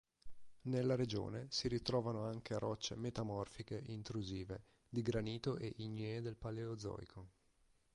[0.63, 7.29] Nella regione si ritrovano anche rocce metamorfiche intrusive di granito e ignee del Paleozoico.